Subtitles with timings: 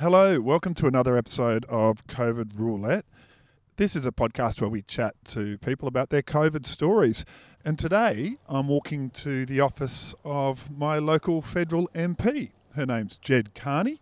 [0.00, 3.04] Hello, welcome to another episode of COVID Roulette.
[3.76, 7.26] This is a podcast where we chat to people about their COVID stories.
[7.66, 12.52] And today I'm walking to the office of my local federal MP.
[12.76, 14.00] Her name's Ged Kearney,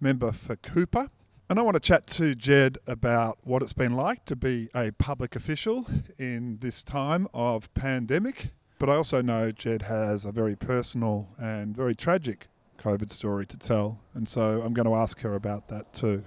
[0.00, 1.10] member for Cooper.
[1.48, 4.90] And I want to chat to Ged about what it's been like to be a
[4.90, 5.86] public official
[6.18, 8.50] in this time of pandemic.
[8.80, 12.48] But I also know Ged has a very personal and very tragic
[12.78, 14.00] COVID story to tell.
[14.14, 16.24] And so I'm going to ask her about that too.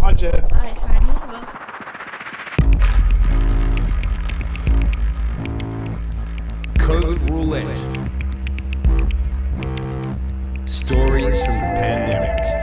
[0.00, 0.50] Hi, Ged.
[0.52, 1.00] Hi, Tony.
[6.78, 7.76] COVID Roulette.
[10.68, 12.54] Stories from the pandemic.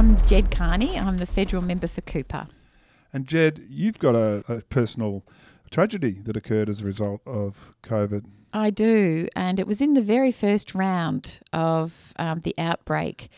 [0.00, 0.98] I'm Ged Kearney.
[0.98, 2.48] I'm the federal member for Cooper.
[3.12, 5.24] And Ged, you've got a, a personal
[5.70, 8.24] tragedy that occurred as a result of COVID.
[8.52, 13.30] I do, and it was in the very first round of um, the outbreak.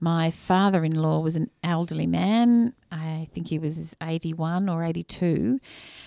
[0.00, 2.74] My father in law was an elderly man.
[2.92, 5.60] I think he was 81 or 82.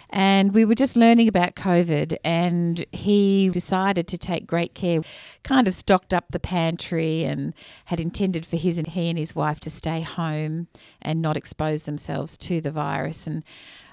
[0.09, 5.01] And we were just learning about COVID, and he decided to take great care.
[5.43, 7.53] Kind of stocked up the pantry and
[7.85, 10.67] had intended for his and he and his wife to stay home
[11.01, 13.27] and not expose themselves to the virus.
[13.27, 13.43] And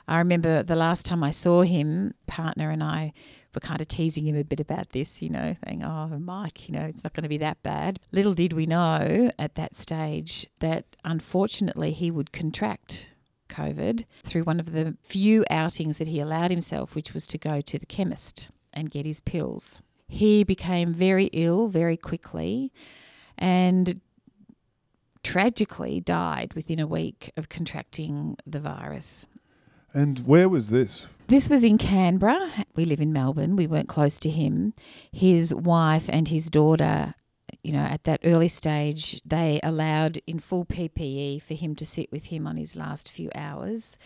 [0.06, 3.12] I remember the last time I saw him, partner and I
[3.58, 6.74] were kind of teasing him a bit about this, you know, saying, oh, Mike, you
[6.74, 7.98] know, it's not going to be that bad.
[8.12, 13.08] Little did we know at that stage that unfortunately he would contract
[13.48, 17.60] COVID through one of the few outings that he allowed himself, which was to go
[17.60, 19.82] to the chemist and get his pills.
[20.06, 22.72] He became very ill very quickly
[23.36, 24.00] and
[25.24, 29.26] tragically died within a week of contracting the virus.
[29.98, 31.08] And where was this?
[31.26, 32.64] This was in Canberra.
[32.76, 33.56] We live in Melbourne.
[33.56, 34.72] We weren't close to him.
[35.10, 37.16] His wife and his daughter,
[37.64, 42.12] you know, at that early stage, they allowed in full PPE for him to sit
[42.12, 43.98] with him on his last few hours.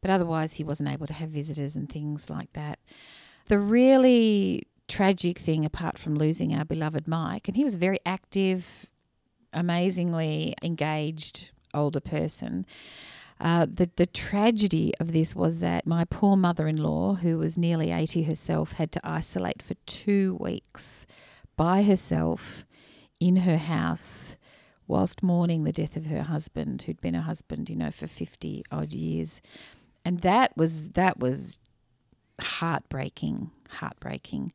[0.00, 2.80] But otherwise, he wasn't able to have visitors and things like that.
[3.46, 8.00] The really tragic thing, apart from losing our beloved Mike, and he was a very
[8.04, 8.90] active,
[9.52, 12.66] amazingly engaged older person.
[13.38, 17.58] Uh, the, the tragedy of this was that my poor mother in law, who was
[17.58, 21.06] nearly 80 herself, had to isolate for two weeks
[21.56, 22.64] by herself
[23.20, 24.36] in her house
[24.88, 28.64] whilst mourning the death of her husband, who'd been her husband, you know, for 50
[28.70, 29.42] odd years.
[30.04, 31.58] And that was, that was
[32.40, 34.52] heartbreaking, heartbreaking.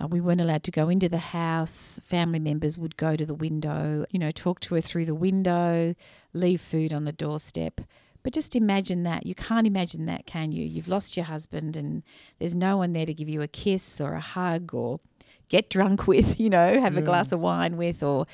[0.00, 2.00] Uh, we weren't allowed to go into the house.
[2.04, 5.94] Family members would go to the window, you know, talk to her through the window,
[6.32, 7.80] leave food on the doorstep.
[8.22, 9.26] But just imagine that.
[9.26, 10.64] You can't imagine that, can you?
[10.64, 12.02] You've lost your husband and
[12.38, 15.00] there's no one there to give you a kiss or a hug or
[15.48, 17.00] get drunk with, you know, have yeah.
[17.00, 18.26] a glass of wine with, or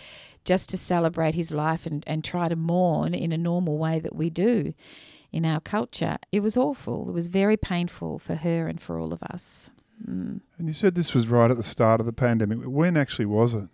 [0.44, 4.14] just to celebrate his life and, and try to mourn in a normal way that
[4.14, 4.74] we do
[5.32, 6.16] in our culture.
[6.32, 7.08] It was awful.
[7.08, 9.70] It was very painful for her and for all of us.
[10.08, 10.40] Mm.
[10.58, 12.58] And you said this was right at the start of the pandemic.
[12.62, 13.68] When actually was it?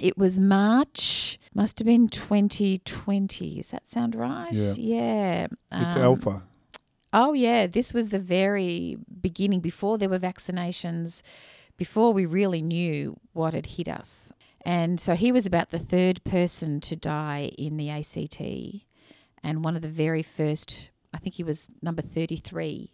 [0.00, 3.56] It was March, must have been 2020.
[3.56, 4.52] Does that sound right?
[4.52, 4.74] Yeah.
[4.76, 5.46] yeah.
[5.72, 6.42] It's um, Alpha.
[7.12, 7.66] Oh, yeah.
[7.66, 11.22] This was the very beginning before there were vaccinations,
[11.76, 14.32] before we really knew what had hit us.
[14.64, 18.40] And so he was about the third person to die in the ACT
[19.42, 22.92] and one of the very first, I think he was number 33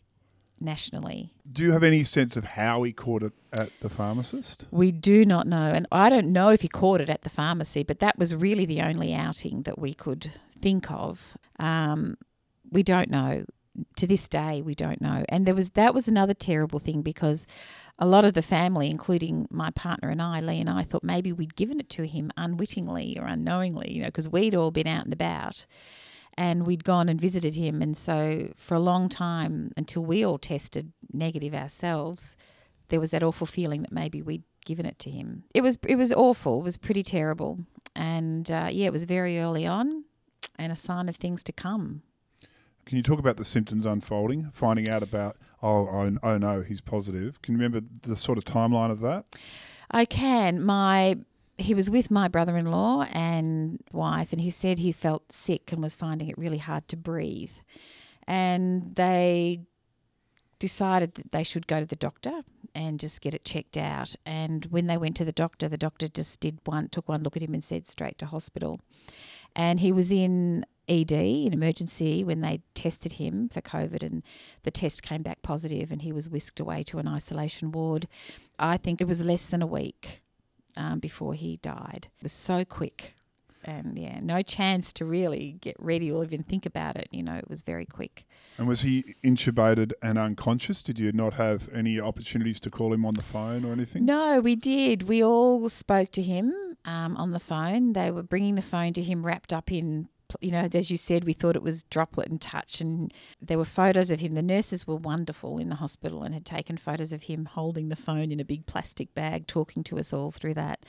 [0.61, 1.33] nationally.
[1.51, 4.67] Do you have any sense of how he caught it at the pharmacist?
[4.71, 5.69] We do not know.
[5.69, 8.65] And I don't know if he caught it at the pharmacy, but that was really
[8.65, 11.37] the only outing that we could think of.
[11.59, 12.17] Um,
[12.71, 13.45] we don't know.
[13.97, 15.25] To this day, we don't know.
[15.29, 17.45] And there was that was another terrible thing because
[17.99, 21.33] a lot of the family, including my partner and I, Lee and I, thought maybe
[21.33, 25.05] we'd given it to him unwittingly or unknowingly, you know, because we'd all been out
[25.05, 25.67] and about
[26.37, 27.81] and we'd gone and visited him.
[27.83, 32.37] And so, for a long time, until we all tested negative ourselves,
[32.89, 35.45] there was that awful feeling that maybe we'd given it to him.
[35.55, 36.61] It was it was awful.
[36.61, 37.61] It was pretty terrible,
[37.95, 40.05] and uh, yeah, it was very early on,
[40.59, 42.03] and a sign of things to come.
[42.87, 46.81] Can you talk about the symptoms unfolding, finding out about oh oh, oh no he's
[46.81, 47.41] positive?
[47.43, 49.25] Can you remember the sort of timeline of that?
[49.91, 50.63] I can.
[50.63, 51.19] My
[51.57, 55.71] he was with my brother in law and wife, and he said he felt sick
[55.73, 57.53] and was finding it really hard to breathe.
[58.27, 59.61] And they
[60.59, 62.43] decided that they should go to the doctor
[62.75, 64.17] and just get it checked out.
[64.27, 67.37] And when they went to the doctor, the doctor just did one, took one look
[67.37, 68.81] at him and said straight to hospital.
[69.55, 74.23] And he was in ED in emergency when they tested him for COVID, and
[74.65, 78.09] the test came back positive, and he was whisked away to an isolation ward.
[78.59, 80.24] I think it was less than a week
[80.77, 82.09] um, before he died.
[82.19, 83.15] It was so quick,
[83.65, 87.09] and yeah, no chance to really get ready or even think about it.
[87.11, 88.25] You know, it was very quick.
[88.59, 90.83] And was he intubated and unconscious?
[90.83, 94.05] Did you not have any opportunities to call him on the phone or anything?
[94.05, 95.05] No, we did.
[95.05, 96.55] We all spoke to him
[96.85, 97.95] um, on the phone.
[97.95, 100.09] They were bringing the phone to him wrapped up in
[100.41, 103.65] you know, as you said, we thought it was droplet and touch, and there were
[103.65, 104.33] photos of him.
[104.33, 107.97] The nurses were wonderful in the hospital and had taken photos of him holding the
[107.97, 110.85] phone in a big plastic bag, talking to us all through that.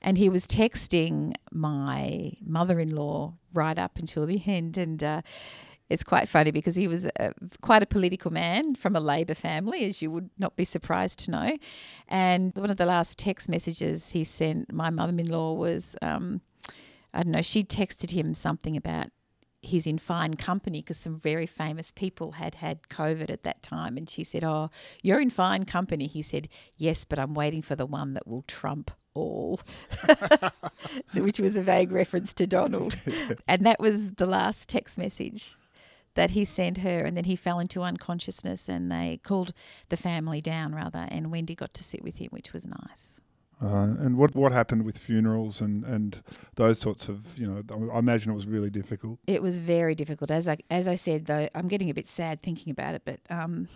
[0.00, 4.78] And he was texting my mother in law right up until the end.
[4.78, 5.22] And, uh,
[5.92, 9.84] it's quite funny because he was a, quite a political man from a Labor family,
[9.84, 11.58] as you would not be surprised to know.
[12.08, 16.40] And one of the last text messages he sent my mother in law was, um,
[17.14, 19.10] I don't know, she texted him something about
[19.62, 23.96] he's in fine company because some very famous people had had COVID at that time.
[23.96, 24.70] And she said, Oh,
[25.02, 26.06] you're in fine company.
[26.08, 29.60] He said, Yes, but I'm waiting for the one that will trump all,
[31.06, 32.96] so, which was a vague reference to Donald.
[33.48, 35.54] and that was the last text message
[36.14, 37.04] that he sent her.
[37.04, 39.52] And then he fell into unconsciousness and they called
[39.90, 41.06] the family down, rather.
[41.10, 43.20] And Wendy got to sit with him, which was nice.
[43.62, 46.20] Uh, and what what happened with funerals and, and
[46.56, 47.62] those sorts of you know
[47.92, 49.20] I imagine it was really difficult.
[49.26, 50.32] It was very difficult.
[50.32, 53.02] As I as I said though, I'm getting a bit sad thinking about it.
[53.04, 53.68] But um,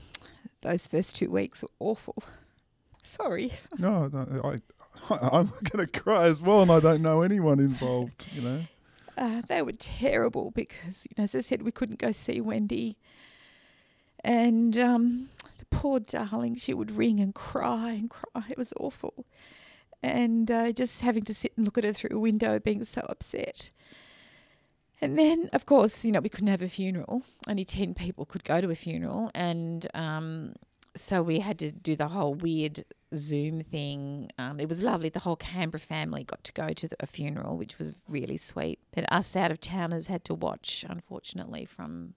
[0.62, 2.16] those first two weeks were awful.
[3.04, 3.52] Sorry.
[3.78, 7.60] No, no I, I am going to cry as well, and I don't know anyone
[7.60, 8.26] involved.
[8.32, 8.60] You know.
[9.16, 12.98] Uh, they were terrible because, you know, as I said, we couldn't go see Wendy,
[14.24, 15.28] and um,
[15.58, 18.44] the poor darling, she would ring and cry and cry.
[18.50, 19.24] It was awful
[20.02, 23.02] and uh, just having to sit and look at her through a window, being so
[23.08, 23.70] upset.
[25.00, 27.22] And then, of course, you know, we couldn't have a funeral.
[27.46, 29.30] Only 10 people could go to a funeral.
[29.34, 30.54] And um,
[30.94, 32.84] so we had to do the whole weird
[33.14, 34.30] Zoom thing.
[34.38, 35.10] Um, it was lovely.
[35.10, 38.78] The whole Canberra family got to go to the, a funeral, which was really sweet.
[38.94, 42.14] But us out of towners had to watch, unfortunately, from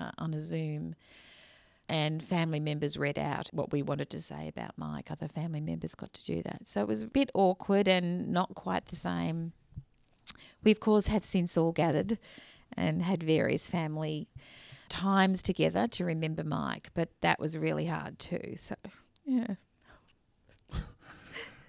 [0.00, 0.94] uh, on a Zoom
[1.88, 5.10] and family members read out what we wanted to say about Mike.
[5.10, 6.62] Other family members got to do that.
[6.66, 9.52] So it was a bit awkward and not quite the same.
[10.64, 12.18] We, of course, have since all gathered
[12.76, 14.28] and had various family
[14.88, 18.54] times together to remember Mike, but that was really hard too.
[18.56, 18.74] So,
[19.24, 19.54] yeah.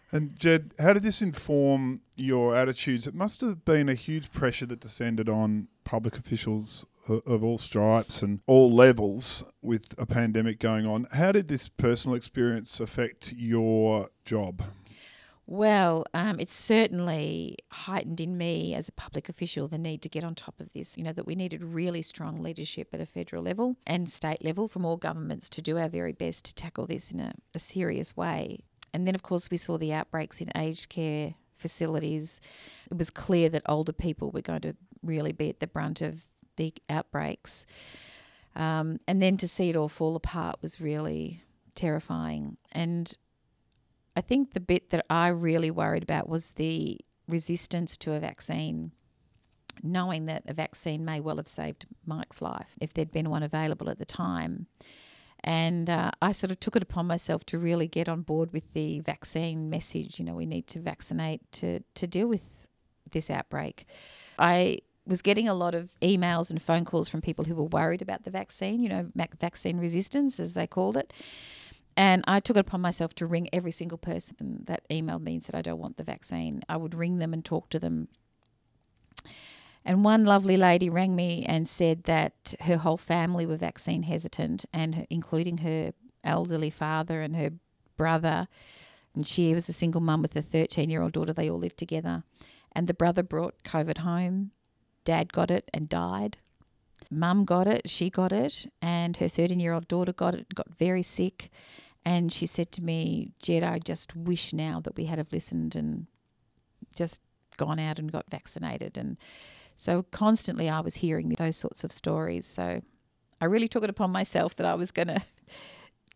[0.10, 3.08] And Ged, how did this inform your attitudes?
[3.08, 8.22] It must have been a huge pressure that descended on public officials of all stripes
[8.22, 11.08] and all levels with a pandemic going on.
[11.12, 14.64] How did this personal experience affect your job?
[15.50, 20.26] Well, um, it's certainly heightened in me as a public official the need to get
[20.26, 20.98] on top of this.
[20.98, 24.68] You know, that we needed really strong leadership at a federal level and state level
[24.68, 28.18] from all governments to do our very best to tackle this in a, a serious
[28.18, 28.66] way.
[28.94, 32.42] And then, of course, we saw the outbreaks in aged care facilities.
[32.92, 36.26] It was clear that older people were going to really be at the brunt of
[36.58, 37.66] the outbreaks.
[38.56, 41.44] Um, and then to see it all fall apart was really
[41.76, 42.58] terrifying.
[42.72, 43.16] And
[44.16, 48.94] I think the bit that I really worried about was the resistance to a vaccine,
[49.84, 53.90] knowing that a vaccine may well have saved Mike's life if there'd been one available
[53.90, 54.68] at the time.
[55.44, 58.74] And uh, I sort of took it upon myself to really get on board with
[58.74, 60.18] the vaccine message.
[60.18, 62.42] You know, we need to vaccinate to, to deal with
[63.12, 63.86] this outbreak.
[64.40, 68.02] I was getting a lot of emails and phone calls from people who were worried
[68.02, 69.10] about the vaccine, you know,
[69.40, 71.14] vaccine resistance, as they called it.
[71.96, 75.44] And I took it upon myself to ring every single person that emailed me and
[75.44, 76.62] said, I don't want the vaccine.
[76.70, 78.08] I would ring them and talk to them.
[79.84, 84.66] And one lovely lady rang me and said that her whole family were vaccine hesitant,
[84.72, 87.52] and her, including her elderly father and her
[87.96, 88.48] brother.
[89.16, 91.34] And she was a single mum with a 13 year old daughter.
[91.34, 92.24] They all lived together.
[92.74, 94.52] And the brother brought COVID home
[95.08, 96.36] Dad got it and died.
[97.10, 100.68] Mum got it, she got it, and her 13 year old daughter got it, got
[100.78, 101.50] very sick.
[102.04, 105.78] And she said to me, Ged, I just wish now that we had have listened
[105.78, 106.08] and
[106.94, 107.22] just
[107.56, 108.98] gone out and got vaccinated.
[108.98, 109.16] And
[109.78, 112.46] so constantly I was hearing those sorts of stories.
[112.46, 112.82] So
[113.40, 115.22] I really took it upon myself that I was going to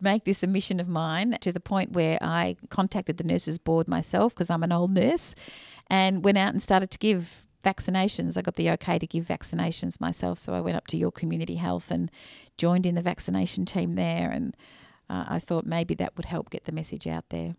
[0.02, 3.88] make this a mission of mine to the point where I contacted the nurses board
[3.88, 5.34] myself because I'm an old nurse
[5.90, 8.38] and went out and started to give vaccinations.
[8.38, 11.56] I got the okay to give vaccinations myself, so I went up to your community
[11.56, 12.12] health and
[12.58, 14.30] joined in the vaccination team there.
[14.30, 14.56] And
[15.10, 17.56] uh, I thought maybe that would help get the message out there.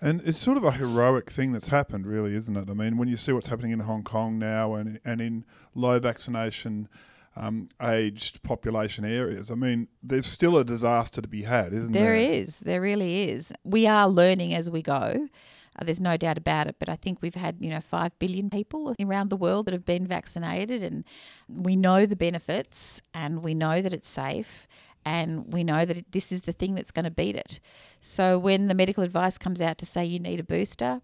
[0.00, 2.68] And it's sort of a heroic thing that's happened, really, isn't it?
[2.68, 5.98] I mean, when you see what's happening in Hong Kong now and, and in low
[5.98, 6.88] vaccination
[7.36, 12.02] um, aged population areas, I mean, there's still a disaster to be had, isn't there?
[12.02, 12.60] There is.
[12.60, 13.52] There really is.
[13.62, 15.28] We are learning as we go.
[15.78, 16.76] Uh, there's no doubt about it.
[16.78, 19.84] But I think we've had, you know, 5 billion people around the world that have
[19.84, 21.04] been vaccinated, and
[21.48, 24.66] we know the benefits and we know that it's safe.
[25.06, 27.60] And we know that this is the thing that's going to beat it.
[28.00, 31.02] So when the medical advice comes out to say you need a booster,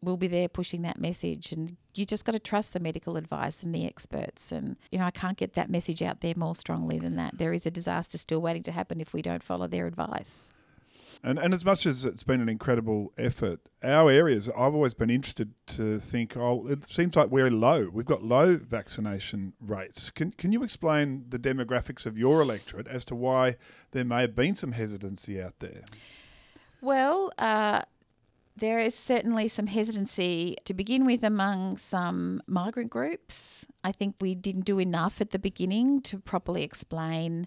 [0.00, 1.52] we'll be there pushing that message.
[1.52, 4.52] And you just got to trust the medical advice and the experts.
[4.52, 7.38] And, you know, I can't get that message out there more strongly than that.
[7.38, 10.50] There is a disaster still waiting to happen if we don't follow their advice.
[11.22, 15.10] And, and as much as it's been an incredible effort, our areas, I've always been
[15.10, 17.88] interested to think, oh, it seems like we're low.
[17.92, 20.10] We've got low vaccination rates.
[20.10, 23.56] Can, can you explain the demographics of your electorate as to why
[23.90, 25.82] there may have been some hesitancy out there?
[26.80, 27.82] Well, uh,
[28.56, 33.66] there is certainly some hesitancy to begin with among some migrant groups.
[33.82, 37.46] I think we didn't do enough at the beginning to properly explain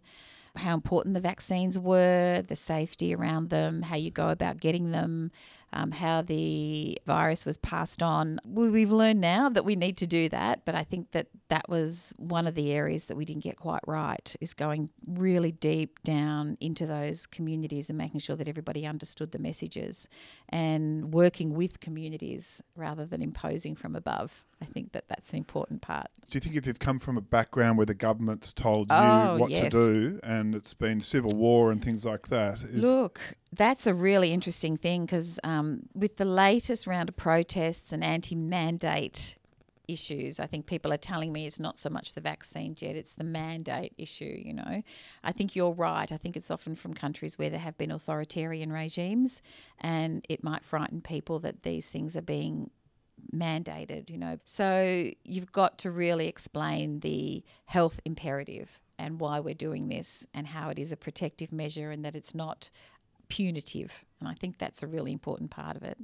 [0.55, 5.31] how important the vaccines were, the safety around them, how you go about getting them,
[5.73, 8.39] um, how the virus was passed on.
[8.45, 12.13] We've learned now that we need to do that, but I think that that was
[12.17, 16.57] one of the areas that we didn't get quite right is going really deep down
[16.59, 20.07] into those communities and making sure that everybody understood the messages
[20.49, 24.43] and working with communities rather than imposing from above.
[24.61, 26.07] I think that that's an important part.
[26.29, 29.37] Do you think if you've come from a background where the government's told you Oh,
[29.39, 29.63] what yes.
[29.63, 33.19] to do and it's been civil war and things like that, is, Look,
[33.53, 38.35] that's a really interesting thing because um, with the latest round of protests and anti
[38.35, 39.35] mandate
[39.87, 43.13] issues, I think people are telling me it's not so much the vaccine yet, it's
[43.13, 44.83] the mandate issue, you know.
[45.23, 46.09] I think you're right.
[46.11, 49.41] I think it's often from countries where there have been authoritarian regimes
[49.79, 52.69] and it might frighten people that these things are being
[53.35, 54.39] mandated, you know.
[54.45, 60.47] So you've got to really explain the health imperative and why we're doing this and
[60.47, 62.69] how it is a protective measure and that it's not
[63.31, 64.03] punitive.
[64.19, 65.97] And I think that's a really important part of it.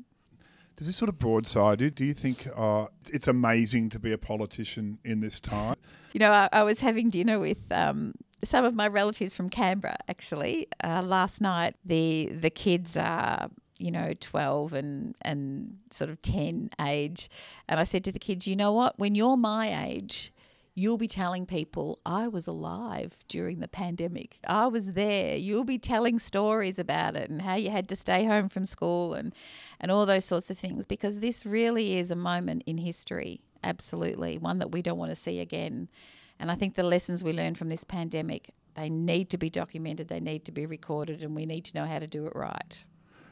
[0.78, 1.90] does this sort of broadside you?
[1.90, 5.76] Do you think uh, it's amazing to be a politician in this time?
[6.14, 9.98] You know, I, I was having dinner with um, some of my relatives from Canberra
[10.08, 11.76] actually uh, last night.
[11.86, 17.30] The the kids are you know 12 and and sort of 10 age,
[17.68, 18.98] and I said to the kids, you know what?
[18.98, 20.34] When you're my age.
[20.80, 24.38] You'll be telling people I was alive during the pandemic.
[24.48, 25.36] I was there.
[25.36, 29.16] You'll be telling stories about it and how you had to stay home from school
[29.16, 29.34] and,
[29.80, 34.38] and all those sorts of things because this really is a moment in history, absolutely,
[34.38, 35.90] one that we don't want to see again.
[36.40, 40.10] And I think the lessons we learned from this pandemic, they need to be documented,
[40.10, 42.86] they need to be recorded, and we need to know how to do it right.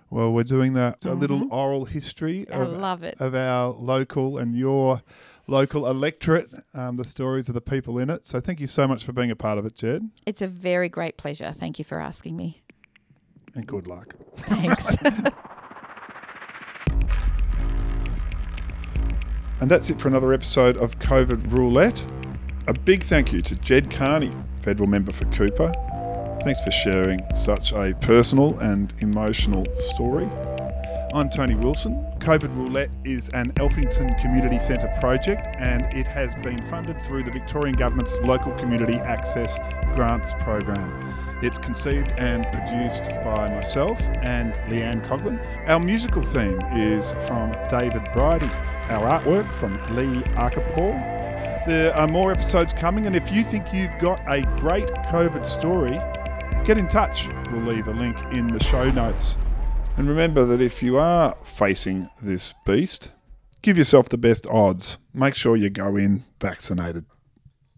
[0.10, 2.60] Well, we're doing that a little oral history Mm-hmm.
[2.60, 3.18] I of, love it.
[3.20, 5.04] of our local and your
[5.48, 8.26] local electorate, um, the stories of the people in it.
[8.26, 10.90] So thank you so much for being a part of it, Ged, It's a very
[10.90, 11.54] great pleasure.
[11.58, 12.64] Thank you for asking me.
[13.54, 14.16] and good luck.
[14.38, 14.98] Thanks.
[19.62, 22.06] And that's it for another episode of COVID Roulette.
[22.68, 25.72] A big thank you to Ged Kearney, federal member for Cooper.
[26.44, 30.30] Thanks for sharing such a personal and emotional story.
[31.16, 32.06] I'm Tony Wilson.
[32.20, 37.32] COVID Roulette is an Alphington Community Centre project and it has been funded through the
[37.32, 39.58] Victorian Government's Local Community Access
[39.96, 41.40] Grants Program.
[41.42, 45.40] It's conceived and produced by myself and Leanne Coughlin.
[45.70, 48.52] Our musical theme is from David Bridie.
[48.90, 51.66] Our artwork from Lee Arkapaw.
[51.66, 55.98] There are more episodes coming, and if you think you've got a great COVID story,
[56.66, 57.30] get in touch.
[57.54, 59.38] We'll leave a link in the show notes.
[59.98, 63.14] And remember that if you are facing this beast,
[63.62, 64.98] give yourself the best odds.
[65.14, 67.06] Make sure you go in vaccinated.